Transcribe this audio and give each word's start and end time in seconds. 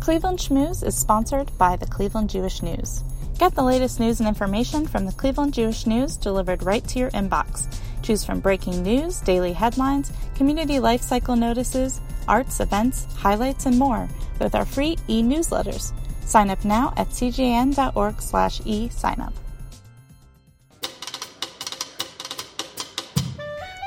Cleveland 0.00 0.38
Schmooze 0.38 0.82
is 0.82 0.96
sponsored 0.96 1.56
by 1.58 1.76
the 1.76 1.86
Cleveland 1.86 2.30
Jewish 2.30 2.62
News. 2.62 3.04
Get 3.38 3.54
the 3.54 3.62
latest 3.62 4.00
news 4.00 4.18
and 4.18 4.28
information 4.28 4.86
from 4.86 5.04
the 5.04 5.12
Cleveland 5.12 5.52
Jewish 5.52 5.86
News 5.86 6.16
delivered 6.16 6.62
right 6.62 6.82
to 6.88 6.98
your 6.98 7.10
inbox. 7.10 7.66
Choose 8.02 8.24
from 8.24 8.40
breaking 8.40 8.82
news, 8.82 9.20
daily 9.20 9.52
headlines, 9.52 10.10
community 10.34 10.80
life 10.80 11.02
cycle 11.02 11.36
notices, 11.36 12.00
arts, 12.26 12.60
events, 12.60 13.04
highlights, 13.14 13.66
and 13.66 13.78
more 13.78 14.08
with 14.40 14.54
our 14.54 14.64
free 14.64 14.96
e-newsletters. 15.06 15.92
Sign 16.24 16.48
up 16.48 16.64
now 16.64 16.94
at 16.96 17.10
cjn.org 17.10 18.22
slash 18.22 18.62
e-signup. 18.64 19.34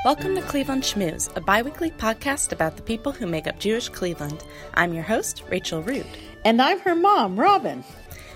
Welcome 0.04 0.34
to 0.34 0.42
Cleveland 0.42 0.82
Schmooze, 0.82 1.34
a 1.34 1.40
biweekly 1.40 1.90
podcast 1.90 2.52
about 2.52 2.76
the 2.76 2.82
people 2.82 3.10
who 3.10 3.26
make 3.26 3.46
up 3.46 3.58
Jewish 3.58 3.88
Cleveland. 3.88 4.44
I'm 4.74 4.92
your 4.92 5.02
host, 5.02 5.42
Rachel 5.48 5.82
Root. 5.82 6.04
And 6.44 6.60
I'm 6.60 6.78
her 6.80 6.94
mom, 6.94 7.40
Robin. 7.40 7.82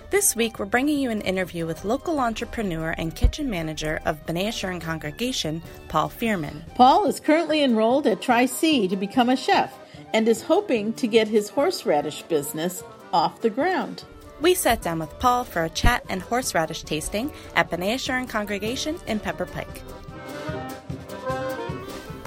This 0.09 0.35
week, 0.35 0.59
we're 0.59 0.65
bringing 0.65 0.99
you 0.99 1.11
an 1.11 1.21
interview 1.21 1.67
with 1.67 1.85
local 1.85 2.21
entrepreneur 2.21 2.95
and 2.97 3.15
kitchen 3.15 3.51
manager 3.51 4.01
of 4.07 4.25
B'nai 4.25 4.47
Yeshurun 4.47 4.81
Congregation, 4.81 5.63
Paul 5.89 6.09
Fearman. 6.09 6.63
Paul 6.75 7.05
is 7.05 7.21
currently 7.21 7.63
enrolled 7.63 8.07
at 8.07 8.23
Tri 8.23 8.47
C 8.47 8.89
to 8.89 8.97
become 8.97 9.29
a 9.29 9.37
chef 9.37 9.79
and 10.15 10.27
is 10.27 10.41
hoping 10.41 10.95
to 10.95 11.07
get 11.07 11.29
his 11.29 11.51
horseradish 11.51 12.23
business 12.23 12.83
off 13.13 13.43
the 13.43 13.51
ground. 13.51 14.05
We 14.41 14.55
sat 14.55 14.81
down 14.81 15.01
with 15.01 15.19
Paul 15.19 15.45
for 15.45 15.65
a 15.65 15.69
chat 15.69 16.03
and 16.09 16.23
horseradish 16.23 16.85
tasting 16.85 17.31
at 17.55 17.71
B'nai 17.71 17.97
Yeshurun 17.97 18.27
Congregation 18.27 18.99
in 19.07 19.21
Pepper 19.21 19.45
Pike. 19.45 19.83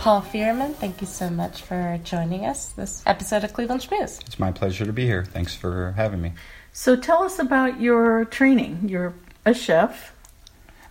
Paul 0.02 0.24
Fearman, 0.24 0.74
thank 0.74 1.00
you 1.00 1.06
so 1.06 1.30
much 1.30 1.62
for 1.62 2.00
joining 2.04 2.44
us 2.44 2.70
this 2.70 3.04
episode 3.06 3.44
of 3.44 3.54
Cleveland 3.54 3.82
Schmooze. 3.82 4.20
It's 4.26 4.40
my 4.40 4.52
pleasure 4.52 4.84
to 4.84 4.92
be 4.92 5.06
here. 5.06 5.24
Thanks 5.24 5.54
for 5.54 5.92
having 5.92 6.20
me. 6.24 6.34
So 6.74 6.96
tell 6.96 7.22
us 7.22 7.38
about 7.38 7.80
your 7.80 8.26
training. 8.26 8.90
You're 8.90 9.14
a 9.46 9.54
chef. 9.54 10.16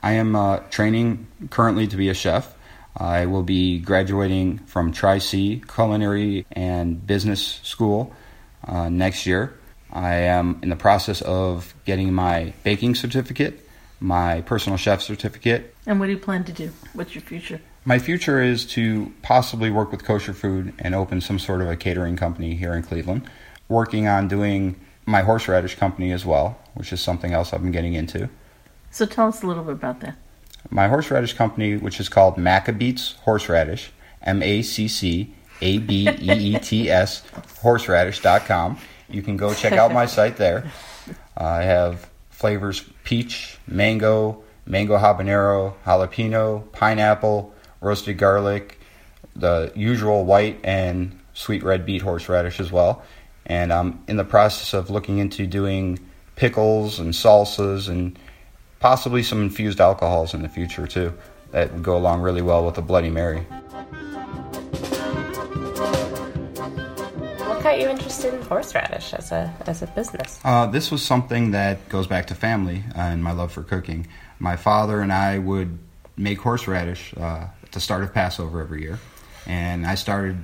I 0.01 0.13
am 0.13 0.37
uh, 0.37 0.59
training 0.71 1.27
currently 1.51 1.89
to 1.89 1.97
be 1.97 2.09
a 2.09 2.15
chef. 2.15 2.55
I 2.97 3.27
will 3.27 3.43
be 3.43 3.81
graduating 3.81 4.59
from 4.59 4.93
Tri 4.93 5.19
C 5.19 5.61
Culinary 5.67 6.47
and 6.53 7.05
Business 7.05 7.59
School 7.65 8.15
uh, 8.65 8.91
next 8.91 9.27
year. 9.27 9.59
I 9.93 10.15
am 10.15 10.61
in 10.63 10.69
the 10.69 10.77
process 10.77 11.21
of 11.23 11.75
getting 11.85 12.13
my 12.13 12.53
baking 12.63 12.95
certificate, 12.95 13.69
my 13.99 14.43
personal 14.43 14.77
chef 14.77 15.03
certificate. 15.03 15.75
And 15.85 15.99
what 15.99 16.07
do 16.07 16.13
you 16.13 16.19
plan 16.19 16.45
to 16.45 16.53
do? 16.53 16.71
What's 16.93 17.13
your 17.17 17.23
future? 17.23 17.61
My 17.85 17.99
future 17.99 18.43
is 18.43 18.67
to 18.67 19.13
possibly 19.23 19.71
work 19.71 19.91
with 19.91 20.05
kosher 20.05 20.35
food 20.35 20.75
and 20.79 20.95
open 20.95 21.23
some 21.23 21.39
sort 21.39 21.63
of 21.63 21.69
a 21.69 21.77
catering 21.77 22.15
company 22.15 22.55
here 22.55 22.75
in 22.75 22.83
Cleveland. 22.83 23.23
Working 23.69 24.07
on 24.07 24.29
doing 24.29 24.79
my 25.07 25.23
horseradish 25.23 25.77
company 25.77 26.13
as 26.13 26.27
well, 26.27 26.59
which 26.75 26.93
is 26.93 27.01
something 27.01 27.33
else 27.33 27.53
I've 27.55 27.63
been 27.63 27.73
getting 27.73 27.95
into. 27.95 28.29
So 28.91 29.07
tell 29.07 29.29
us 29.29 29.43
a 29.43 29.47
little 29.47 29.65
bit 29.65 29.73
about 29.75 30.01
that. 30.01 30.17
My 30.71 30.89
horseradish 30.89 31.33
company, 31.33 31.79
which 31.79 32.01
is 32.01 32.11
called 32.11 32.37
Maccabeats 32.37 33.17
Horseradish, 33.21 33.93
M 34.23 34.43
A 34.43 34.61
C 34.61 34.87
C 34.87 35.33
A 35.63 35.79
B 35.79 36.07
E 36.07 36.55
E 36.55 36.59
T 36.59 36.91
S, 36.91 37.23
horseradish.com. 37.63 38.79
You 39.09 39.23
can 39.23 39.39
go 39.39 39.55
check 39.55 39.73
out 39.73 39.91
my 39.93 40.05
site 40.05 40.37
there. 40.37 40.71
Uh, 41.35 41.45
I 41.45 41.63
have 41.63 42.11
flavors 42.29 42.85
peach, 43.05 43.59
mango, 43.67 44.43
mango 44.67 44.99
habanero, 44.99 45.75
jalapeno, 45.87 46.71
pineapple, 46.73 47.55
roasted 47.81 48.19
garlic, 48.19 48.79
the 49.37 49.73
usual 49.75 50.25
white 50.25 50.61
and 50.65 51.19
sweet 51.35 51.63
red 51.63 51.87
beet 51.87 52.03
horseradish 52.03 52.61
as 52.61 52.71
well. 52.71 53.03
And 53.47 53.73
I'm 53.73 54.03
in 54.07 54.17
the 54.17 54.25
process 54.25 54.75
of 54.75 54.91
looking 54.91 55.19
into 55.19 55.47
doing 55.47 55.99
pickles 56.37 56.99
and 56.99 57.13
salsas 57.13 57.89
and 57.89 58.19
possibly 58.79 59.23
some 59.23 59.43
infused 59.43 59.81
alcohols 59.81 60.35
in 60.35 60.43
the 60.43 60.49
future 60.49 60.87
too 60.87 61.13
that 61.51 61.73
would 61.73 61.83
go 61.83 61.97
along 61.97 62.23
really 62.23 62.43
well 62.43 62.65
with 62.65 62.79
a 62.79 62.83
Bloody 62.83 63.11
Mary. 63.11 63.41
What 67.41 67.63
got 67.63 67.81
you 67.81 67.89
interested 67.89 68.33
in 68.33 68.43
horseradish 68.43 69.13
as 69.13 69.33
a 69.33 69.53
as 69.67 69.83
a 69.83 69.87
business? 69.89 70.41
Uh, 70.45 70.67
this 70.67 70.91
was 70.91 71.05
something 71.05 71.51
that 71.51 71.89
goes 71.89 72.07
back 72.07 72.27
to 72.29 72.35
family 72.35 72.85
and 72.95 73.23
my 73.23 73.33
love 73.33 73.53
for 73.53 73.63
cooking. 73.63 74.07
My 74.39 74.57
father 74.57 75.01
and 75.01 75.13
I 75.13 75.39
would 75.39 75.79
make 76.17 76.39
horseradish 76.41 77.13
uh, 77.17 77.49
at 77.60 77.60
the 77.73 77.81
start 77.81 78.03
of 78.03 78.13
Passover 78.13 78.61
every 78.61 78.83
year, 78.83 78.99
and 79.47 79.87
I 79.87 79.95
started 79.95 80.39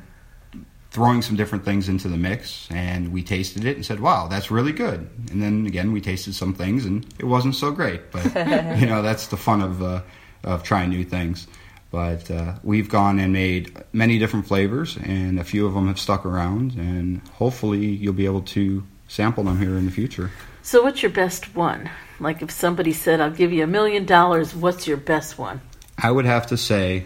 throwing 0.91 1.21
some 1.21 1.37
different 1.37 1.63
things 1.63 1.91
into 1.91 2.09
the 2.09 2.17
mix, 2.17 2.69
and 2.71 3.13
we 3.13 3.23
tasted 3.23 3.65
it 3.65 3.77
and 3.77 3.85
said, 3.85 4.01
"Wow, 4.01 4.29
that's 4.29 4.51
really 4.51 4.73
good." 4.73 5.11
And 5.31 5.43
then 5.43 5.67
again, 5.67 5.93
we 5.93 6.01
tasted 6.01 6.35
some 6.35 6.55
things, 6.55 6.87
and 6.87 7.05
it 7.19 7.27
wasn't 7.27 7.55
so 7.55 7.71
great. 7.71 8.11
But 8.11 8.25
you 8.81 8.87
know, 8.87 9.03
that's 9.03 9.27
the 9.27 9.37
fun 9.37 9.61
of 9.61 9.83
uh, 9.83 10.03
of 10.43 10.63
trying 10.63 10.91
new 10.91 11.05
things. 11.05 11.47
But 11.91 12.31
uh, 12.31 12.55
we've 12.63 12.89
gone 12.89 13.19
and 13.19 13.33
made 13.33 13.77
many 13.93 14.19
different 14.19 14.47
flavors, 14.47 14.97
and 14.97 15.39
a 15.39 15.45
few 15.45 15.67
of 15.67 15.75
them 15.75 15.87
have 15.87 16.01
stuck 16.01 16.27
around, 16.27 16.73
and 16.73 17.21
hopefully, 17.35 17.85
you'll 17.87 18.13
be 18.13 18.27
able 18.27 18.43
to 18.43 18.85
sample 19.07 19.45
them 19.45 19.61
here 19.61 19.77
in 19.77 19.85
the 19.85 19.93
future. 19.93 20.31
So, 20.63 20.83
what's 20.83 21.03
your 21.03 21.13
best 21.13 21.55
one? 21.55 21.91
Like, 22.19 22.43
if 22.43 22.51
somebody 22.51 22.93
said, 22.93 23.21
"I'll 23.21 23.31
give 23.31 23.53
you 23.53 23.63
a 23.63 23.69
million 23.69 24.05
dollars," 24.07 24.55
what's 24.55 24.87
your 24.87 24.97
best 24.97 25.39
one? 25.39 25.61
I 25.99 26.11
would 26.11 26.25
have 26.25 26.47
to 26.49 26.57
say, 26.57 27.05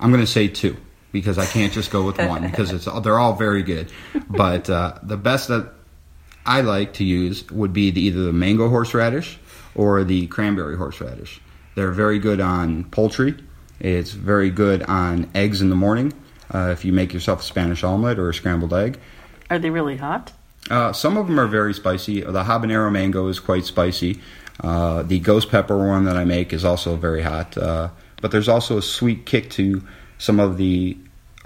I'm 0.00 0.10
going 0.10 0.24
to 0.24 0.30
say 0.30 0.48
two 0.48 0.76
because 1.12 1.38
I 1.38 1.46
can't 1.46 1.72
just 1.72 1.90
go 1.90 2.04
with 2.04 2.18
one 2.18 2.42
because 2.50 2.72
it's 2.72 2.86
they're 3.02 3.18
all 3.18 3.34
very 3.34 3.62
good. 3.62 3.90
But 4.28 4.68
uh, 4.68 4.98
the 5.02 5.16
best 5.16 5.48
that 5.48 5.72
I 6.44 6.60
like 6.60 6.94
to 6.94 7.04
use 7.04 7.48
would 7.50 7.72
be 7.72 7.90
the, 7.90 8.02
either 8.02 8.22
the 8.22 8.32
mango 8.32 8.68
horseradish 8.68 9.38
or 9.74 10.04
the 10.04 10.26
cranberry 10.26 10.76
horseradish. 10.76 11.40
They're 11.74 11.92
very 11.92 12.18
good 12.18 12.40
on 12.40 12.84
poultry. 12.84 13.34
It's 13.80 14.12
very 14.12 14.50
good 14.50 14.82
on 14.82 15.30
eggs 15.34 15.60
in 15.60 15.70
the 15.70 15.76
morning. 15.76 16.12
Uh, 16.52 16.70
if 16.70 16.84
you 16.84 16.92
make 16.92 17.12
yourself 17.12 17.40
a 17.40 17.44
Spanish 17.44 17.82
omelet 17.82 18.18
or 18.18 18.28
a 18.28 18.34
scrambled 18.34 18.74
egg. 18.74 18.98
Are 19.50 19.58
they 19.58 19.70
really 19.70 19.96
hot? 19.96 20.32
Uh, 20.70 20.92
some 20.92 21.16
of 21.16 21.26
them 21.26 21.38
are 21.38 21.46
very 21.46 21.74
spicy. 21.74 22.20
The 22.20 22.44
habanero 22.44 22.90
mango 22.90 23.28
is 23.28 23.40
quite 23.40 23.64
spicy. 23.64 24.20
Uh, 24.60 25.02
the 25.02 25.18
ghost 25.18 25.50
pepper 25.50 25.76
one 25.76 26.04
that 26.04 26.16
I 26.16 26.24
make 26.24 26.52
is 26.52 26.64
also 26.64 26.96
very 26.96 27.22
hot. 27.22 27.56
But 28.24 28.30
there's 28.30 28.48
also 28.48 28.78
a 28.78 28.82
sweet 28.82 29.26
kick 29.26 29.50
to 29.50 29.82
some 30.16 30.40
of 30.40 30.56
the 30.56 30.96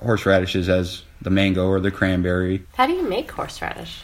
horseradishes 0.00 0.68
as 0.68 1.02
the 1.20 1.28
mango 1.28 1.66
or 1.66 1.80
the 1.80 1.90
cranberry. 1.90 2.64
How 2.74 2.86
do 2.86 2.92
you 2.92 3.02
make 3.02 3.28
horseradish? 3.32 4.02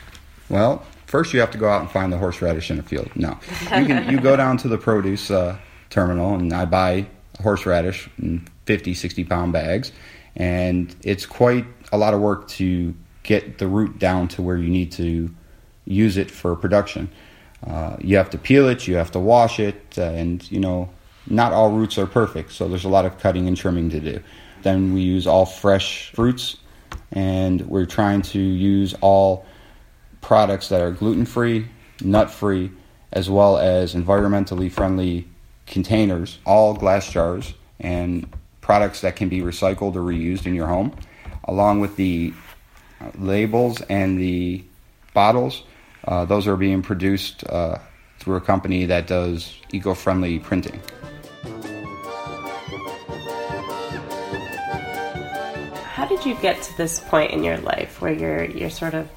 Well, 0.49 0.85
first 1.07 1.33
you 1.33 1.39
have 1.39 1.53
to 1.53 1.59
go 1.59 1.69
out 1.69 1.83
and 1.83 1.91
find 1.93 2.13
the 2.13 2.19
horseradish 2.19 2.73
in 2.73 2.81
a 2.81 2.83
field. 2.83 3.13
No, 3.15 3.39
you 3.79 3.87
can 3.87 4.11
you 4.11 4.19
go 4.19 4.35
down 4.35 4.57
to 4.57 4.67
the 4.67 4.77
produce 4.77 5.31
uh, 5.31 5.57
terminal 5.89 6.35
and 6.35 6.53
I 6.53 6.65
buy 6.65 7.07
horseradish 7.41 8.11
in 8.19 8.45
50, 8.67 8.93
60 8.93 9.23
pound 9.23 9.53
bags, 9.53 9.93
and 10.35 10.93
it's 11.05 11.27
quite 11.27 11.67
a 11.93 11.97
lot 11.97 12.13
of 12.13 12.21
work 12.21 12.49
to 12.59 12.93
get 13.23 13.59
the 13.59 13.69
root 13.69 14.01
down 14.01 14.27
to 14.31 14.43
where 14.43 14.57
you 14.57 14.69
need 14.69 14.91
to 14.95 15.33
use 15.85 16.17
it 16.17 16.29
for 16.29 16.57
production. 16.57 17.09
Uh, 17.65 17.99
you 18.01 18.17
have 18.17 18.31
to 18.31 18.39
peel 18.39 18.69
it, 18.69 18.89
you 18.89 18.97
have 18.97 19.13
to 19.13 19.21
wash 19.21 19.61
it, 19.61 19.81
uh, 19.97 20.03
and 20.03 20.51
you 20.51 20.59
know 20.59 20.91
not 21.27 21.53
all 21.53 21.71
roots 21.71 21.99
are 21.99 22.07
perfect, 22.07 22.53
so 22.53 22.69
there's 22.69 22.85
a 22.85 22.89
lot 22.89 23.05
of 23.05 23.19
cutting 23.19 23.49
and 23.49 23.57
trimming 23.57 23.91
to 23.91 24.01
do. 24.01 24.21
Then 24.63 24.95
we 24.95 25.03
use 25.03 25.27
all 25.27 25.47
fresh 25.47 26.11
fruits, 26.13 26.57
and 27.13 27.61
we're 27.63 27.87
trying 27.87 28.23
to 28.23 28.39
use 28.39 28.95
all 29.01 29.47
products 30.21 30.69
that 30.69 30.81
are 30.81 30.91
gluten 30.91 31.27
free, 31.27 31.67
nut 32.03 32.31
free, 32.31 32.71
as 33.13 33.31
well 33.31 33.59
as 33.59 33.95
environmentally 33.95 34.71
friendly 34.71 35.29
containers, 35.67 36.39
all 36.45 36.75
glass 36.75 37.11
jars, 37.11 37.55
and 37.81 38.27
products 38.61 39.03
that 39.03 39.17
can 39.17 39.29
be 39.29 39.41
recycled 39.41 39.95
or 39.95 40.01
reused 40.01 40.47
in 40.47 40.55
your 40.55 40.67
home, 40.67 40.95
along 41.45 41.81
with 41.81 41.97
the 41.97 42.33
labels 43.19 43.81
and 43.83 44.19
the 44.19 44.65
bottles. 45.13 45.63
Uh, 46.07 46.25
those 46.25 46.47
are 46.47 46.57
being 46.57 46.83
produced 46.83 47.45
uh, 47.49 47.79
through 48.19 48.37
a 48.37 48.41
company 48.41 48.87
that 48.87 49.07
does 49.07 49.55
eco 49.73 49.95
friendly 49.95 50.39
printing. 50.39 50.81
Did 56.17 56.27
you 56.27 56.35
get 56.37 56.63
to 56.63 56.77
this 56.77 57.01
point 57.01 57.33
in 57.33 57.43
your 57.43 57.59
life 57.59 58.01
where 58.01 58.13
you're 58.13 58.45
you're 58.45 58.71
sort 58.71 58.95
of 58.95 59.09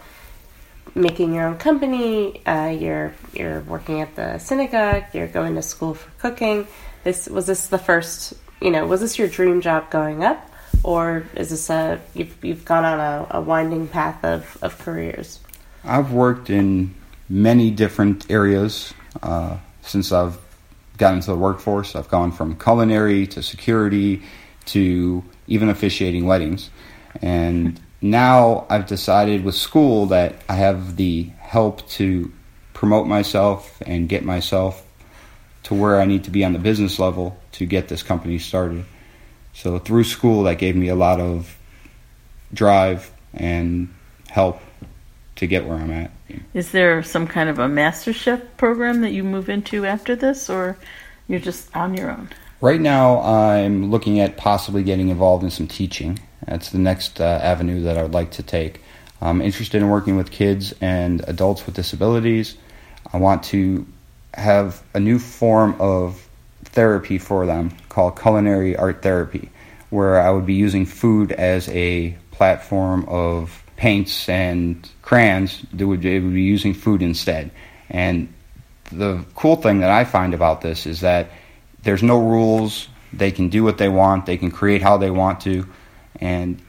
making 0.96 1.34
your 1.34 1.46
own 1.46 1.58
company, 1.58 2.44
uh, 2.46 2.70
you're 2.70 3.14
you're 3.34 3.62
working 3.62 4.02
at 4.02 4.16
the 4.16 4.40
synagogue, 4.40 5.04
you're 5.14 5.28
going 5.28 5.56
to 5.56 5.62
school 5.62 5.94
for 5.94 6.10
cooking. 6.20 6.68
This 7.04 7.28
was 7.28 7.46
this 7.46 7.68
the 7.68 7.78
first, 7.78 8.34
you 8.62 8.72
know, 8.72 8.88
was 8.88 9.02
this 9.02 9.20
your 9.20 9.28
dream 9.28 9.62
job 9.62 9.92
going 9.92 10.24
up, 10.24 10.50
or 10.84 11.26
is 11.36 11.52
this 11.52 11.70
a 11.70 12.02
you've 12.16 12.36
you've 12.44 12.66
gone 12.66 12.84
on 12.84 13.00
a, 13.00 13.28
a 13.32 13.42
winding 13.42 13.88
path 13.88 14.24
of, 14.26 14.58
of 14.64 14.78
careers? 14.80 15.40
I've 15.84 16.12
worked 16.12 16.50
in 16.50 16.96
many 17.30 17.70
different 17.70 18.30
areas 18.32 18.94
uh, 19.22 19.58
since 19.82 20.12
I've 20.12 20.40
got 20.98 21.14
into 21.14 21.28
the 21.28 21.38
workforce. 21.38 21.96
I've 21.96 22.10
gone 22.10 22.32
from 22.32 22.58
culinary 22.58 23.28
to 23.28 23.44
security 23.44 24.24
to 24.66 25.24
even 25.48 25.70
officiating 25.70 26.26
weddings. 26.26 26.70
And 27.22 27.80
now 28.02 28.66
I've 28.70 28.86
decided 28.86 29.44
with 29.44 29.56
school 29.56 30.08
that 30.08 30.36
I 30.48 30.56
have 30.56 30.96
the 30.98 31.32
help 31.40 31.88
to 31.90 32.32
promote 32.74 33.08
myself 33.08 33.82
and 33.86 34.08
get 34.08 34.24
myself 34.24 34.86
to 35.64 35.74
where 35.74 36.00
I 36.00 36.06
need 36.06 36.24
to 36.26 36.32
be 36.32 36.46
on 36.46 36.54
the 36.54 36.60
business 36.60 37.00
level 37.00 37.38
to 37.54 37.66
get 37.66 37.88
this 37.88 38.04
company 38.04 38.38
started. 38.40 38.86
So 39.54 39.80
through 39.80 40.04
school, 40.04 40.44
that 40.44 40.60
gave 40.60 40.76
me 40.76 40.88
a 40.88 40.96
lot 40.96 41.20
of 41.20 41.58
drive 42.54 43.12
and 43.34 43.94
help 44.30 44.62
to 45.38 45.48
get 45.48 45.66
where 45.66 45.78
I'm 45.78 45.92
at. 45.92 46.12
Is 46.54 46.72
there 46.72 47.02
some 47.04 47.28
kind 47.28 47.50
of 47.50 47.60
a 47.60 47.68
master 47.68 48.14
chef 48.14 48.42
program 48.58 49.02
that 49.02 49.12
you 49.12 49.24
move 49.24 49.50
into 49.50 49.86
after 49.86 50.16
this, 50.16 50.50
or 50.50 50.78
you're 51.28 51.40
just 51.40 51.76
on 51.76 51.96
your 51.96 52.12
own? 52.12 52.30
Right 52.60 52.82
now, 52.82 53.22
I'm 53.22 53.92
looking 53.92 54.20
at 54.20 54.36
possibly 54.36 54.82
getting 54.82 55.10
involved 55.10 55.44
in 55.44 55.52
some 55.52 55.68
teaching. 55.68 56.18
That's 56.48 56.72
the 56.72 56.80
next 56.80 57.22
uh, 57.22 57.24
avenue 57.24 57.84
that 57.84 58.00
I 58.00 58.02
would 58.02 58.16
like 58.16 58.32
to 58.32 58.44
take. 58.44 58.82
I'm 59.22 59.44
interested 59.44 59.80
in 59.80 59.90
working 59.90 60.18
with 60.18 60.32
kids 60.32 60.74
and 60.82 61.24
adults 61.28 61.68
with 61.68 61.76
disabilities. 61.76 62.58
I 63.14 63.18
want 63.18 63.44
to 63.44 63.86
have 64.34 64.82
a 64.96 65.00
new 65.00 65.20
form 65.20 65.76
of 65.80 66.28
therapy 66.64 67.20
for 67.20 67.46
them 67.46 67.78
called 67.90 68.20
culinary 68.20 68.76
art 68.76 69.04
therapy, 69.04 69.52
where 69.92 70.20
I 70.20 70.32
would 70.32 70.48
be 70.48 70.56
using 70.56 70.88
food 70.88 71.32
as 71.32 71.70
a 71.70 72.18
platform 72.32 73.06
of 73.08 73.64
paints 73.76 74.28
and 74.30 74.90
crayons. 75.04 75.64
They 75.72 75.86
would, 75.86 76.02
be 76.02 76.10
using 76.10 76.74
food 76.74 77.04
instead. 77.04 77.52
And 77.92 78.34
the 78.92 79.24
cool 79.36 79.58
thing 79.58 79.82
that 79.82 79.92
I 79.92 80.06
find 80.06 80.34
about 80.34 80.62
this 80.62 80.88
is 80.88 81.02
that 81.02 81.30
there's 81.84 82.04
no 82.04 82.20
rules. 82.20 82.88
They 83.14 83.32
can 83.32 83.50
do 83.50 83.64
what 83.64 83.78
they 83.78 83.90
want. 83.90 84.26
They 84.26 84.38
can 84.38 84.52
create 84.52 84.82
how 84.82 84.98
they 84.98 85.12
want 85.12 85.42
to, 85.42 85.68
and 86.20 86.62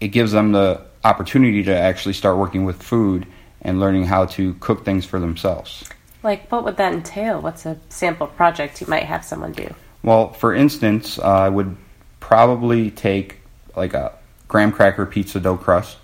it 0.00 0.08
gives 0.08 0.32
them 0.32 0.52
the 0.52 0.82
opportunity 1.04 1.62
to 1.64 1.76
actually 1.76 2.14
start 2.14 2.36
working 2.36 2.64
with 2.64 2.82
food 2.82 3.26
and 3.62 3.80
learning 3.80 4.04
how 4.04 4.26
to 4.26 4.54
cook 4.54 4.84
things 4.84 5.04
for 5.04 5.18
themselves. 5.18 5.84
Like, 6.22 6.50
what 6.50 6.64
would 6.64 6.76
that 6.76 6.92
entail? 6.92 7.40
What's 7.40 7.64
a 7.66 7.78
sample 7.88 8.26
project 8.26 8.80
you 8.80 8.86
might 8.88 9.04
have 9.04 9.24
someone 9.24 9.52
do? 9.52 9.72
Well, 10.02 10.32
for 10.32 10.54
instance, 10.54 11.18
uh, 11.18 11.22
I 11.22 11.48
would 11.48 11.76
probably 12.20 12.90
take 12.90 13.40
like 13.76 13.94
a 13.94 14.12
graham 14.48 14.72
cracker 14.72 15.06
pizza 15.06 15.38
dough 15.38 15.56
crust 15.56 15.98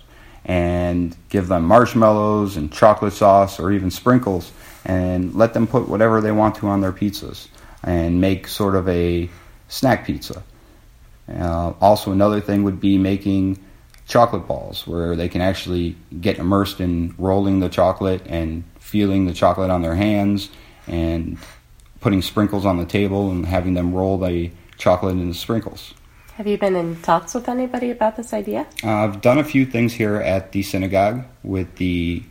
and 0.45 1.15
give 1.29 1.47
them 1.47 1.65
marshmallows 1.65 2.55
and 2.55 2.71
chocolate 2.71 3.13
sauce 3.13 3.59
or 3.59 3.71
even 3.71 3.91
sprinkles 3.91 4.51
and 4.85 5.33
let 5.33 5.53
them 5.53 5.65
put 5.67 5.89
whatever 5.89 6.21
they 6.21 6.31
want 6.31 6.55
to 6.55 6.67
on 6.67 6.81
their 6.81 6.91
pizzas 6.93 7.47
and 7.85 8.19
make 8.19 8.47
sort 8.49 8.75
of 8.75 8.89
a 8.89 9.29
snack 9.69 10.05
pizza. 10.05 10.43
Uh, 11.29 11.73
also, 11.79 12.11
another 12.11 12.41
thing 12.41 12.63
would 12.63 12.81
be 12.81 12.97
making 12.97 13.57
chocolate 14.07 14.47
balls 14.47 14.85
where 14.85 15.15
they 15.15 15.29
can 15.29 15.41
actually 15.41 15.95
get 16.19 16.37
immersed 16.37 16.81
in 16.81 17.15
rolling 17.17 17.59
the 17.61 17.69
chocolate 17.69 18.21
and 18.27 18.63
feeling 18.79 19.25
the 19.25 19.33
chocolate 19.33 19.69
on 19.69 19.81
their 19.81 19.95
hands 19.95 20.49
and 20.87 21.37
putting 22.01 22.21
sprinkles 22.21 22.65
on 22.65 22.77
the 22.77 22.85
table 22.85 23.31
and 23.31 23.45
having 23.45 23.73
them 23.73 23.93
roll 23.93 24.17
the 24.17 24.51
chocolate 24.77 25.13
into 25.13 25.33
sprinkles. 25.33 25.93
Have 26.35 26.47
you 26.47 26.57
been 26.57 26.75
in 26.75 27.01
talks 27.01 27.33
with 27.33 27.47
anybody 27.47 27.91
about 27.91 28.17
this 28.17 28.33
idea? 28.33 28.67
Uh, 28.83 28.89
I've 28.91 29.21
done 29.21 29.39
a 29.39 29.43
few 29.43 29.65
things 29.65 29.93
here 29.93 30.17
at 30.17 30.51
the 30.51 30.63
synagogue 30.63 31.23
with 31.43 31.77
the 31.77 32.21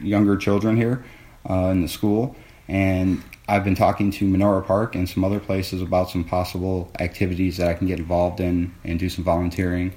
younger 0.00 0.36
children 0.36 0.76
here 0.76 1.04
uh, 1.48 1.68
in 1.68 1.82
the 1.82 1.88
school, 1.88 2.36
and 2.68 3.22
I've 3.48 3.64
been 3.64 3.74
talking 3.74 4.10
to 4.12 4.26
Menorah 4.26 4.66
Park 4.66 4.94
and 4.94 5.08
some 5.08 5.24
other 5.24 5.40
places 5.40 5.80
about 5.80 6.10
some 6.10 6.22
possible 6.22 6.90
activities 7.00 7.56
that 7.56 7.68
I 7.68 7.74
can 7.74 7.86
get 7.86 7.98
involved 7.98 8.40
in 8.40 8.74
and 8.84 8.98
do 8.98 9.08
some 9.08 9.24
volunteering 9.24 9.94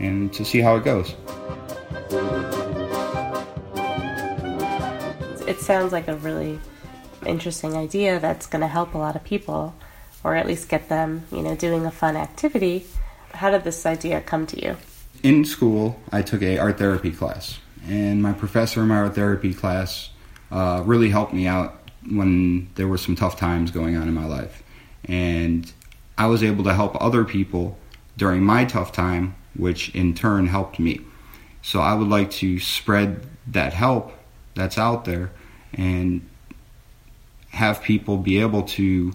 and 0.00 0.32
to 0.32 0.44
see 0.44 0.60
how 0.60 0.76
it 0.76 0.84
goes. 0.84 1.14
It 5.46 5.60
sounds 5.60 5.92
like 5.92 6.08
a 6.08 6.16
really 6.16 6.58
interesting 7.26 7.76
idea 7.76 8.18
that's 8.18 8.46
going 8.46 8.62
to 8.62 8.68
help 8.68 8.94
a 8.94 8.98
lot 8.98 9.16
of 9.16 9.24
people 9.24 9.74
or 10.24 10.34
at 10.34 10.46
least 10.46 10.70
get 10.70 10.88
them, 10.88 11.26
you 11.30 11.42
know, 11.42 11.54
doing 11.54 11.84
a 11.84 11.90
fun 11.90 12.16
activity. 12.16 12.86
How 13.32 13.50
did 13.50 13.64
this 13.64 13.84
idea 13.84 14.22
come 14.22 14.46
to 14.46 14.64
you? 14.64 14.76
In 15.22 15.44
school, 15.44 16.00
I 16.10 16.22
took 16.22 16.42
a 16.42 16.58
art 16.58 16.78
therapy 16.78 17.10
class, 17.10 17.58
and 17.86 18.22
my 18.22 18.32
professor 18.32 18.82
in 18.82 18.88
my 18.88 18.96
art 18.96 19.14
therapy 19.14 19.52
class 19.52 20.10
uh, 20.50 20.82
really 20.84 21.10
helped 21.10 21.34
me 21.34 21.46
out 21.46 21.83
when 22.10 22.70
there 22.74 22.88
were 22.88 22.98
some 22.98 23.16
tough 23.16 23.36
times 23.36 23.70
going 23.70 23.96
on 23.96 24.08
in 24.08 24.14
my 24.14 24.26
life, 24.26 24.62
and 25.04 25.70
I 26.16 26.26
was 26.26 26.42
able 26.42 26.64
to 26.64 26.74
help 26.74 26.96
other 27.00 27.24
people 27.24 27.78
during 28.16 28.42
my 28.42 28.64
tough 28.64 28.92
time, 28.92 29.34
which 29.56 29.94
in 29.94 30.14
turn 30.14 30.46
helped 30.46 30.78
me. 30.78 31.00
So 31.62 31.80
I 31.80 31.94
would 31.94 32.08
like 32.08 32.30
to 32.32 32.58
spread 32.60 33.26
that 33.48 33.72
help 33.72 34.12
that's 34.54 34.78
out 34.78 35.04
there 35.04 35.30
and 35.72 36.28
have 37.50 37.82
people 37.82 38.16
be 38.16 38.40
able 38.40 38.62
to 38.62 39.12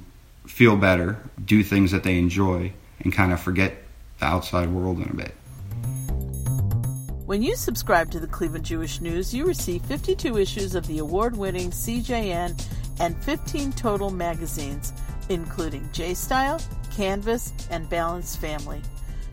feel 0.48 0.76
better, 0.76 1.22
do 1.44 1.64
things 1.64 1.92
that 1.92 2.04
they 2.04 2.18
enjoy, 2.18 2.74
and 3.02 3.14
kind 3.14 3.32
of 3.32 3.40
forget 3.40 3.76
the 4.20 4.26
outside 4.26 4.70
world 4.70 5.00
in 5.00 5.10
a 5.10 5.14
bit. 5.14 5.36
When 7.26 7.44
you 7.44 7.56
subscribe 7.56 8.10
to 8.12 8.20
the 8.20 8.26
Cleveland 8.26 8.66
Jewish 8.66 9.02
News, 9.02 9.34
you 9.34 9.46
receive 9.46 9.84
52 9.86 10.38
issues 10.40 10.74
of 10.74 10.88
the 10.88 10.98
award 10.98 11.38
winning 11.38 11.70
CJN 11.70 12.60
and 13.00 13.18
15 13.24 13.72
total 13.74 14.10
magazines, 14.10 14.94
including 15.30 15.90
J 15.92 16.14
Style, 16.14 16.62
Canvas, 16.96 17.54
and 17.70 17.90
Balanced 17.90 18.40
Family. 18.40 18.82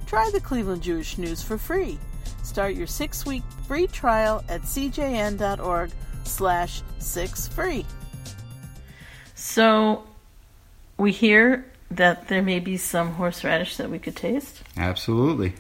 Try 0.07 0.31
the 0.33 0.41
Cleveland 0.41 0.83
Jewish 0.83 1.19
News 1.19 1.43
for 1.43 1.59
free. 1.59 1.99
Start 2.43 2.75
your 2.75 2.87
six 2.87 3.27
week 3.27 3.43
free 3.67 3.87
trial 3.89 4.45
at 4.49 4.63
cjn.org 4.63 5.91
slash 6.25 6.83
six 6.99 7.49
free. 7.49 7.85
So 9.35 10.05
we 10.97 11.13
hear 11.13 11.67
that 11.91 12.29
there 12.29 12.43
may 12.43 12.61
be 12.61 12.77
some 12.77 13.13
horseradish 13.15 13.77
that 13.77 13.91
we 13.91 13.99
could 13.99 14.17
taste. 14.17 14.63
Absolutely. 14.77 15.55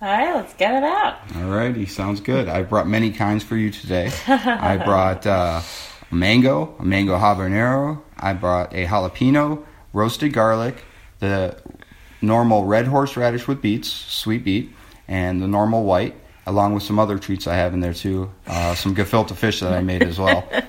All 0.00 0.08
right, 0.08 0.34
let's 0.34 0.54
get 0.54 0.74
it 0.74 0.82
out. 0.82 1.18
All 1.36 1.44
righty, 1.44 1.86
sounds 1.86 2.20
good. 2.20 2.48
I 2.48 2.62
brought 2.62 2.88
many 2.88 3.12
kinds 3.12 3.44
for 3.44 3.56
you 3.56 3.70
today. 3.70 4.10
I 4.26 4.76
brought 4.78 5.26
uh, 5.26 5.60
a 6.12 6.14
mango, 6.14 6.76
a 6.78 6.84
mango 6.84 7.18
habanero. 7.18 8.02
I 8.16 8.34
brought 8.34 8.72
a 8.72 8.86
jalapeno, 8.86 9.64
roasted 9.92 10.32
garlic, 10.32 10.76
the 11.18 11.60
normal 12.20 12.66
red 12.66 12.86
horseradish 12.86 13.48
with 13.48 13.60
beets, 13.60 13.88
sweet 13.88 14.44
beet, 14.44 14.70
and 15.08 15.42
the 15.42 15.48
normal 15.48 15.84
white, 15.84 16.14
along 16.46 16.74
with 16.74 16.82
some 16.82 16.98
other 16.98 17.18
treats 17.18 17.46
I 17.46 17.54
have 17.54 17.74
in 17.74 17.80
there 17.80 17.94
too. 17.94 18.30
Uh, 18.46 18.74
some 18.74 18.94
gefilte 18.94 19.34
fish 19.36 19.60
that 19.60 19.72
I 19.72 19.80
made 19.80 20.02
as 20.02 20.18
well. 20.18 20.48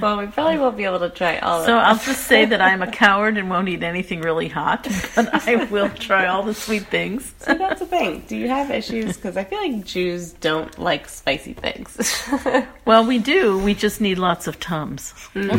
Well, 0.00 0.18
we 0.18 0.26
probably 0.26 0.58
won't 0.58 0.76
be 0.76 0.84
able 0.84 1.00
to 1.00 1.10
try 1.10 1.38
all 1.38 1.58
of 1.58 1.64
it. 1.64 1.66
So 1.66 1.76
I'll 1.76 1.98
just 1.98 2.24
say 2.24 2.44
that 2.44 2.60
I'm 2.60 2.82
a 2.82 2.90
coward 2.90 3.36
and 3.36 3.50
won't 3.50 3.68
eat 3.68 3.82
anything 3.82 4.20
really 4.20 4.46
hot, 4.48 4.84
but 5.16 5.28
I 5.48 5.64
will 5.64 5.88
try 5.90 6.26
all 6.26 6.42
the 6.44 6.54
sweet 6.54 6.86
things. 6.86 7.34
See, 7.40 7.54
that's 7.54 7.80
the 7.80 7.86
thing. 7.86 8.24
Do 8.28 8.36
you 8.36 8.48
have 8.48 8.70
issues? 8.70 9.16
Because 9.16 9.36
I 9.36 9.44
feel 9.44 9.58
like 9.60 9.84
Jews 9.84 10.32
don't 10.34 10.78
like 10.78 11.08
spicy 11.08 11.52
things. 11.54 11.96
Well, 12.84 13.04
we 13.04 13.18
do. 13.18 13.58
We 13.58 13.74
just 13.74 14.00
need 14.00 14.16
lots 14.16 14.46
of 14.46 14.58
tums. 14.60 15.12
Well, 15.34 15.52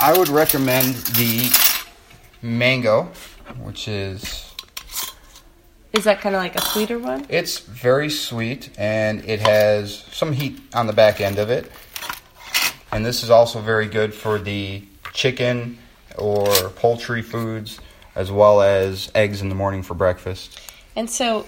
I 0.00 0.14
would 0.16 0.28
recommend 0.28 0.94
the 0.94 1.50
mango, 2.40 3.10
which 3.62 3.88
is 3.88 4.47
Is 5.92 6.04
that 6.04 6.20
kind 6.20 6.34
of 6.34 6.42
like 6.42 6.54
a 6.54 6.60
sweeter 6.60 6.98
one? 6.98 7.26
it's 7.28 7.58
very 7.60 8.10
sweet 8.10 8.70
and 8.78 9.24
it 9.24 9.40
has 9.40 10.04
some 10.12 10.32
heat 10.32 10.60
on 10.74 10.86
the 10.86 10.92
back 10.92 11.20
end 11.20 11.38
of 11.38 11.50
it. 11.50 11.70
And 12.92 13.04
this 13.04 13.22
is 13.22 13.30
also 13.30 13.60
very 13.60 13.86
good 13.86 14.14
for 14.14 14.38
the 14.38 14.82
chicken 15.12 15.78
or 16.16 16.46
poultry 16.76 17.22
foods 17.22 17.80
as 18.14 18.30
well 18.32 18.60
as 18.60 19.10
eggs 19.14 19.40
in 19.40 19.48
the 19.48 19.54
morning 19.54 19.82
for 19.82 19.94
breakfast. 19.94 20.60
And 20.96 21.08
so 21.08 21.46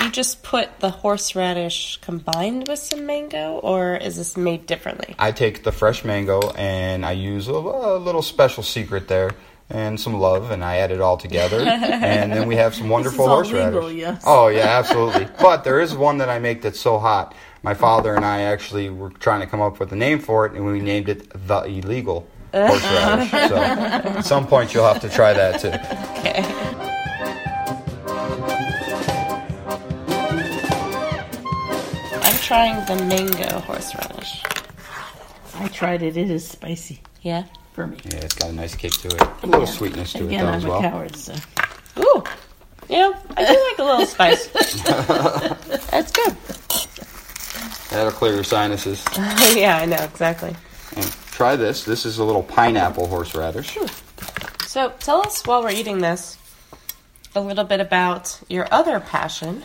you 0.00 0.10
just 0.10 0.42
put 0.42 0.80
the 0.80 0.90
horseradish 0.90 1.98
combined 1.98 2.68
with 2.68 2.78
some 2.78 3.06
mango, 3.06 3.58
or 3.58 3.96
is 3.96 4.16
this 4.16 4.36
made 4.36 4.66
differently? 4.66 5.14
I 5.18 5.32
take 5.32 5.64
the 5.64 5.72
fresh 5.72 6.04
mango 6.04 6.50
and 6.52 7.04
I 7.04 7.12
use 7.12 7.48
a, 7.48 7.52
a 7.52 7.98
little 7.98 8.22
special 8.22 8.62
secret 8.62 9.08
there 9.08 9.32
and 9.72 9.98
some 9.98 10.14
love 10.14 10.50
and 10.50 10.62
I 10.62 10.76
add 10.76 10.90
it 10.90 11.00
all 11.00 11.16
together 11.16 11.60
and 11.60 12.30
then 12.30 12.46
we 12.46 12.56
have 12.56 12.74
some 12.74 12.88
wonderful 12.90 13.24
all 13.24 13.36
horseradish. 13.36 13.74
legal, 13.74 13.90
yes. 13.90 14.22
Oh 14.26 14.48
yeah, 14.48 14.78
absolutely. 14.78 15.26
but 15.40 15.64
there 15.64 15.80
is 15.80 15.94
one 15.94 16.18
that 16.18 16.28
I 16.28 16.38
make 16.38 16.62
that's 16.62 16.78
so 16.78 16.98
hot. 16.98 17.34
My 17.62 17.74
father 17.74 18.14
and 18.14 18.24
I 18.24 18.42
actually 18.42 18.90
were 18.90 19.10
trying 19.10 19.40
to 19.40 19.46
come 19.46 19.60
up 19.60 19.80
with 19.80 19.92
a 19.92 19.96
name 19.96 20.18
for 20.18 20.46
it 20.46 20.52
and 20.52 20.64
we 20.66 20.80
named 20.80 21.08
it 21.08 21.30
the 21.46 21.62
illegal 21.64 22.26
horseradish. 22.52 23.30
so 23.48 23.56
at 23.56 24.22
some 24.22 24.46
point 24.46 24.74
you'll 24.74 24.84
have 24.86 25.00
to 25.00 25.08
try 25.08 25.32
that 25.32 25.60
too. 25.60 25.68
Okay. 26.20 26.44
I'm 32.24 32.38
trying 32.38 32.84
the 32.86 33.04
mango 33.06 33.60
horseradish. 33.60 34.42
I 35.54 35.68
tried 35.68 36.02
it. 36.02 36.16
It 36.16 36.30
is 36.30 36.46
spicy 36.46 37.00
Yeah. 37.22 37.44
For 37.72 37.86
me. 37.86 37.96
Yeah, 38.04 38.16
it's 38.16 38.34
got 38.34 38.50
a 38.50 38.52
nice 38.52 38.74
kick 38.74 38.92
to 38.92 39.08
it. 39.08 39.22
A 39.42 39.46
little 39.46 39.66
sweetness 39.66 40.12
to 40.14 40.24
Again, 40.24 40.40
it 40.40 40.42
though 40.42 40.48
I'm 40.48 40.54
as 40.54 40.64
a 40.64 40.68
well. 40.68 40.80
coward, 40.80 41.16
so. 41.16 41.34
Ooh, 41.98 42.22
Yeah, 42.88 43.12
I 43.36 43.44
do 43.44 43.68
like 43.70 43.78
a 43.78 43.84
little 43.84 44.06
spice. 44.06 44.46
That's 45.90 46.12
good. 46.12 46.36
That'll 47.90 48.12
clear 48.12 48.34
your 48.34 48.44
sinuses. 48.44 49.04
yeah, 49.54 49.78
I 49.78 49.84
know 49.86 49.96
exactly. 50.02 50.54
And 50.96 51.04
try 51.32 51.56
this. 51.56 51.84
This 51.84 52.06
is 52.06 52.18
a 52.18 52.24
little 52.24 52.42
pineapple 52.42 53.06
horseradish. 53.06 53.76
So 54.66 54.90
tell 55.00 55.20
us 55.26 55.46
while 55.46 55.62
we're 55.62 55.70
eating 55.72 55.98
this 55.98 56.38
a 57.34 57.40
little 57.40 57.64
bit 57.64 57.80
about 57.80 58.40
your 58.48 58.66
other 58.72 59.00
passion, 59.00 59.62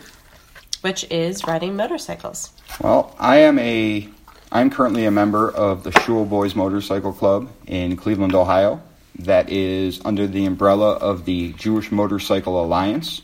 which 0.81 1.05
is 1.09 1.45
riding 1.47 1.75
motorcycles. 1.77 2.51
Well, 2.81 3.15
I 3.19 3.37
am 3.37 3.57
a 3.59 4.09
I'm 4.49 4.69
currently 4.69 5.05
a 5.05 5.11
member 5.11 5.51
of 5.51 5.83
the 5.83 5.91
Shul 5.99 6.23
Boys 6.23 6.55
Motorcycle 6.55 7.11
Club 7.11 7.51
in 7.65 7.97
Cleveland, 7.97 8.33
Ohio. 8.33 8.81
That 9.19 9.49
is 9.49 9.99
under 10.05 10.25
the 10.25 10.45
umbrella 10.45 10.93
of 10.93 11.25
the 11.25 11.51
Jewish 11.53 11.91
Motorcycle 11.91 12.63
Alliance, 12.63 13.21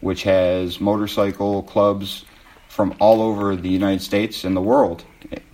which 0.00 0.22
has 0.22 0.80
motorcycle 0.80 1.64
clubs 1.64 2.24
from 2.68 2.94
all 3.00 3.20
over 3.20 3.56
the 3.56 3.68
United 3.68 4.00
States 4.00 4.44
and 4.44 4.56
the 4.56 4.60
world 4.60 5.02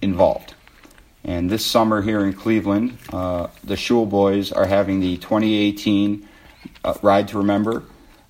involved. 0.02 0.54
And 1.25 1.49
this 1.49 1.64
summer 1.64 2.02
here 2.02 2.23
in 2.26 2.35
Cleveland, 2.35 2.99
uh, 3.11 3.46
the 3.64 3.76
Shul 3.76 4.04
Boys 4.04 4.52
are 4.52 4.66
having 4.66 5.00
the 5.00 5.16
2018 5.16 6.28
uh, 6.85 6.94
Ride 7.00 7.28
to 7.28 7.38
Remember, 7.38 7.85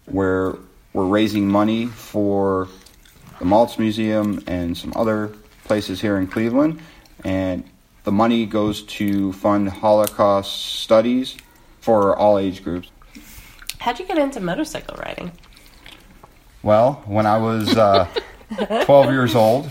where 0.04 0.54
we're 0.92 1.06
raising 1.06 1.48
money 1.48 1.86
for 1.86 2.68
the 3.40 3.44
Maltz 3.44 3.76
Museum 3.76 4.44
and 4.46 4.78
some 4.78 4.92
other 4.94 5.32
places 5.66 6.00
here 6.00 6.16
in 6.16 6.26
Cleveland. 6.26 6.80
And 7.25 7.64
the 8.04 8.12
money 8.12 8.46
goes 8.46 8.82
to 8.82 9.32
fund 9.32 9.68
Holocaust 9.68 10.80
studies 10.80 11.37
for 11.80 12.16
all 12.16 12.38
age 12.38 12.62
groups. 12.62 12.90
How'd 13.78 13.99
you 13.99 14.06
get 14.06 14.18
into 14.18 14.40
motorcycle 14.40 14.96
riding? 14.96 15.32
Well, 16.62 17.02
when 17.06 17.26
I 17.26 17.38
was 17.38 17.76
uh, 17.76 18.08
12 18.85 19.11
years 19.11 19.35
old, 19.35 19.68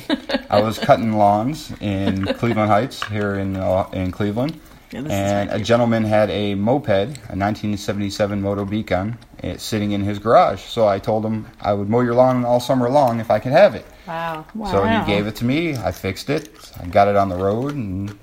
I 0.49 0.61
was 0.61 0.79
cutting 0.79 1.13
lawns 1.17 1.71
in 1.81 2.25
Cleveland 2.25 2.69
Heights 2.69 3.03
here 3.07 3.35
in 3.35 3.55
uh, 3.55 3.89
in 3.91 4.11
Cleveland, 4.11 4.59
Yeah, 4.91 5.01
and 5.09 5.49
a 5.51 5.59
gentleman 5.59 6.03
had 6.03 6.29
a 6.29 6.55
moped, 6.55 6.89
a 6.89 7.35
1977 7.35 8.41
Motobecane, 8.41 9.17
eh, 9.43 9.57
sitting 9.57 9.91
in 9.91 10.01
his 10.01 10.19
garage. 10.19 10.61
So 10.61 10.87
I 10.87 10.99
told 10.99 11.25
him 11.25 11.47
I 11.59 11.73
would 11.73 11.89
mow 11.89 12.01
your 12.01 12.13
lawn 12.15 12.45
all 12.45 12.59
summer 12.59 12.89
long 12.89 13.19
if 13.19 13.29
I 13.31 13.39
could 13.39 13.51
have 13.51 13.75
it. 13.75 13.85
Wow. 14.07 14.45
So 14.71 14.83
he 14.85 15.05
gave 15.05 15.27
it 15.27 15.35
to 15.37 15.45
me. 15.45 15.75
I 15.75 15.91
fixed 15.91 16.29
it. 16.29 16.49
I 16.79 16.85
got 16.87 17.07
it 17.07 17.15
on 17.15 17.29
the 17.29 17.35
road, 17.35 17.73
and 17.73 18.17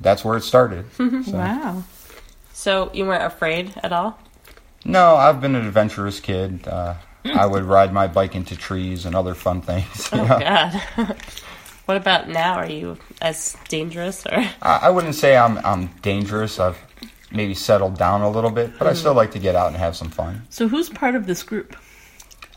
that's 0.00 0.24
where 0.24 0.36
it 0.36 0.42
started. 0.42 0.86
So- 0.98 1.32
Wow. 1.32 1.84
So 2.52 2.90
you 2.94 3.04
weren't 3.04 3.22
afraid 3.24 3.74
at 3.82 3.92
all? 3.92 4.18
No, 4.84 5.16
I've 5.16 5.40
been 5.42 5.54
an 5.54 5.66
adventurous 5.66 6.20
kid. 6.20 6.66
Uh, 6.66 6.94
I 7.24 7.44
would 7.44 7.64
ride 7.64 7.92
my 7.92 8.06
bike 8.06 8.34
into 8.34 8.56
trees 8.56 9.04
and 9.04 9.14
other 9.14 9.34
fun 9.34 9.60
things. 9.60 10.08
Oh 10.12 10.24
know. 10.24 10.38
God. 10.38 10.82
what 11.86 11.96
about 11.96 12.28
now? 12.28 12.54
Are 12.54 12.68
you 12.68 12.98
as 13.22 13.56
dangerous 13.68 14.26
or? 14.26 14.38
I, 14.62 14.80
I 14.82 14.90
wouldn't 14.90 15.14
say 15.14 15.36
I'm 15.36 15.58
I'm 15.58 15.86
dangerous. 16.02 16.60
I've 16.60 16.78
maybe 17.32 17.54
settled 17.54 17.96
down 17.98 18.22
a 18.22 18.30
little 18.30 18.50
bit, 18.50 18.78
but 18.78 18.86
I 18.86 18.92
still 18.92 19.14
like 19.14 19.32
to 19.32 19.38
get 19.38 19.54
out 19.56 19.68
and 19.68 19.76
have 19.76 19.96
some 19.96 20.10
fun. 20.10 20.42
So 20.50 20.68
who's 20.68 20.88
part 20.88 21.14
of 21.14 21.26
this 21.26 21.42
group? 21.42 21.76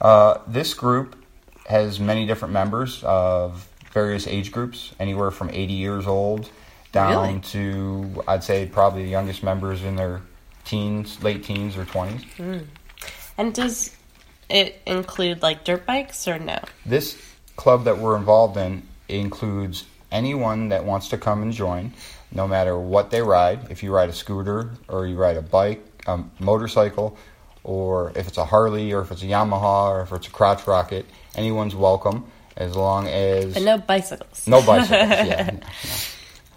Uh, 0.01 0.39
this 0.47 0.73
group 0.73 1.15
has 1.67 1.99
many 1.99 2.25
different 2.25 2.53
members 2.53 3.03
of 3.03 3.67
various 3.91 4.27
age 4.27 4.51
groups, 4.51 4.93
anywhere 4.99 5.31
from 5.31 5.49
80 5.49 5.73
years 5.73 6.07
old 6.07 6.49
down 6.91 7.27
Really? 7.27 7.39
to 7.41 8.23
I'd 8.27 8.43
say 8.43 8.65
probably 8.65 9.03
the 9.03 9.09
youngest 9.09 9.43
members 9.43 9.83
in 9.83 9.95
their 9.95 10.21
teens, 10.65 11.21
late 11.23 11.43
teens 11.43 11.77
or 11.77 11.85
20s. 11.85 12.65
And 13.37 13.53
does 13.53 13.95
it 14.49 14.81
include 14.85 15.41
like 15.41 15.63
dirt 15.63 15.85
bikes 15.85 16.27
or 16.27 16.39
no? 16.39 16.59
This 16.85 17.21
club 17.55 17.83
that 17.85 17.97
we're 17.99 18.15
involved 18.17 18.57
in 18.57 18.83
includes 19.09 19.85
anyone 20.11 20.69
that 20.69 20.85
wants 20.85 21.09
to 21.09 21.17
come 21.17 21.41
and 21.41 21.53
join, 21.53 21.93
no 22.31 22.47
matter 22.47 22.77
what 22.77 23.11
they 23.11 23.21
ride. 23.21 23.71
If 23.71 23.83
you 23.83 23.93
ride 23.93 24.09
a 24.09 24.13
scooter 24.13 24.71
or 24.87 25.05
you 25.07 25.15
ride 25.17 25.37
a 25.37 25.41
bike, 25.41 25.83
a 26.07 26.19
motorcycle, 26.39 27.17
or 27.63 28.11
if 28.15 28.27
it's 28.27 28.37
a 28.37 28.45
Harley 28.45 28.93
or 28.93 29.01
if 29.01 29.11
it's 29.11 29.21
a 29.23 29.27
Yamaha 29.27 29.89
or 29.91 30.01
if 30.01 30.11
it's 30.11 30.27
a 30.27 30.31
crotch 30.31 30.65
rocket, 30.67 31.05
anyone's 31.35 31.75
welcome 31.75 32.25
as 32.57 32.75
long 32.75 33.07
as 33.07 33.53
But 33.53 33.63
no 33.63 33.77
bicycles. 33.77 34.47
no 34.47 34.61
bicycles. 34.65 34.89
yeah. 35.09 35.51
no, 35.51 35.59
no. 35.59 35.65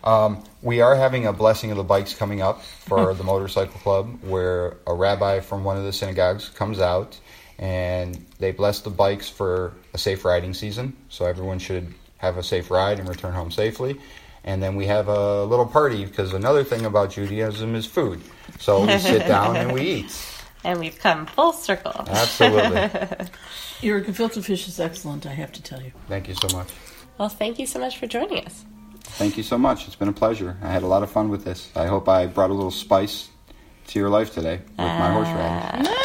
Um, 0.04 0.44
we 0.62 0.80
are 0.80 0.96
having 0.96 1.26
a 1.26 1.32
blessing 1.32 1.70
of 1.70 1.76
the 1.76 1.84
bikes 1.84 2.14
coming 2.14 2.42
up 2.42 2.62
for 2.62 3.14
the 3.20 3.22
motorcycle 3.24 3.78
club, 3.80 4.22
where 4.22 4.76
a 4.86 4.94
rabbi 4.94 5.40
from 5.40 5.62
one 5.64 5.76
of 5.76 5.84
the 5.84 5.92
synagogues 5.92 6.48
comes 6.48 6.80
out 6.80 7.18
and 7.58 8.24
they 8.38 8.50
bless 8.50 8.80
the 8.80 8.90
bikes 8.90 9.28
for 9.28 9.72
a 9.94 9.98
safe 9.98 10.24
riding 10.24 10.54
season. 10.54 10.96
So 11.08 11.26
everyone 11.26 11.60
should 11.60 11.94
have 12.22 12.38
a 12.38 12.42
safe 12.42 12.70
ride 12.70 12.98
and 12.98 13.08
return 13.08 13.34
home 13.34 13.50
safely. 13.50 14.00
And 14.44 14.62
then 14.62 14.76
we 14.76 14.86
have 14.86 15.08
a 15.08 15.44
little 15.44 15.66
party 15.66 16.04
because 16.04 16.32
another 16.32 16.64
thing 16.64 16.86
about 16.86 17.10
Judaism 17.10 17.74
is 17.74 17.84
food. 17.84 18.20
So 18.58 18.86
we 18.86 18.98
sit 18.98 19.26
down 19.28 19.56
and 19.56 19.72
we 19.72 19.82
eat. 19.82 20.28
And 20.64 20.78
we've 20.78 20.98
come 20.98 21.26
full 21.26 21.52
circle. 21.52 21.92
Absolutely. 22.08 23.26
Your 23.82 24.00
gefilte 24.00 24.42
fish 24.42 24.68
is 24.68 24.78
excellent, 24.78 25.26
I 25.26 25.30
have 25.30 25.52
to 25.52 25.62
tell 25.62 25.82
you. 25.82 25.92
Thank 26.08 26.28
you 26.28 26.34
so 26.34 26.56
much. 26.56 26.68
Well, 27.18 27.28
thank 27.28 27.58
you 27.58 27.66
so 27.66 27.80
much 27.80 27.98
for 27.98 28.06
joining 28.06 28.44
us. 28.46 28.64
Thank 29.02 29.36
you 29.36 29.42
so 29.42 29.58
much. 29.58 29.86
It's 29.86 29.96
been 29.96 30.08
a 30.08 30.12
pleasure. 30.12 30.56
I 30.62 30.70
had 30.70 30.84
a 30.84 30.86
lot 30.86 31.02
of 31.02 31.10
fun 31.10 31.28
with 31.28 31.44
this. 31.44 31.70
I 31.74 31.86
hope 31.86 32.08
I 32.08 32.26
brought 32.26 32.50
a 32.50 32.54
little 32.54 32.70
spice 32.70 33.28
to 33.88 33.98
your 33.98 34.08
life 34.08 34.32
today 34.32 34.60
with 34.68 34.78
my 34.78 35.12
horse 35.12 35.26
horseradish. 35.28 36.01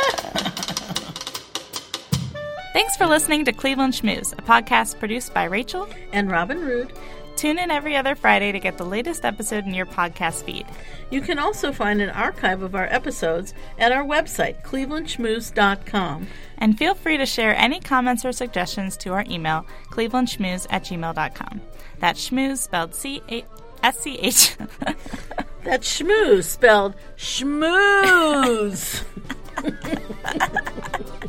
Thanks 2.78 2.96
for 2.96 3.08
listening 3.08 3.44
to 3.46 3.52
Cleveland 3.52 3.94
Schmooze, 3.94 4.34
a 4.34 4.42
podcast 4.44 5.00
produced 5.00 5.34
by 5.34 5.46
Rachel. 5.46 5.90
And 6.14 6.30
Robin 6.30 6.60
Rood. 6.64 6.94
Tune 7.36 7.58
in 7.58 7.72
every 7.72 7.96
other 7.96 8.14
Friday 8.14 8.52
to 8.52 8.60
get 8.60 8.78
the 8.78 8.86
latest 8.86 9.26
episode 9.26 9.66
in 9.66 9.74
your 9.74 9.88
podcast 9.88 10.44
feed. 10.44 10.68
You 11.10 11.22
can 11.22 11.40
also 11.40 11.72
find 11.72 12.04
an 12.04 12.12
archive 12.12 12.62
of 12.62 12.76
our 12.76 12.86
episodes 12.86 13.56
at 13.80 13.92
our 13.92 14.04
website, 14.04 14.62
clevelandschmooze.com. 14.62 16.28
And 16.60 16.78
feel 16.78 16.94
free 16.94 17.18
to 17.18 17.26
share 17.26 17.56
any 17.56 17.80
comments 17.80 18.24
or 18.24 18.32
suggestions 18.32 18.96
to 18.98 19.12
our 19.12 19.26
email, 19.28 19.66
clevelandschmooze 19.90 20.68
at 20.70 20.84
gmail.com. 20.84 21.62
That's 21.98 22.30
schmooze 22.30 22.60
spelled 22.60 22.94
C 22.94 23.24
A 23.28 23.44
S 23.82 23.98
C 24.02 24.20
H. 24.20 24.56
That's 25.64 26.00
schmooze, 26.00 26.44
spelled 26.44 26.94
schmooze. 27.18 29.04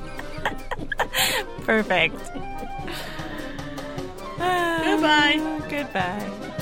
Perfect. 1.64 2.14
Goodbye. 4.38 5.40
Goodbye. 5.68 6.54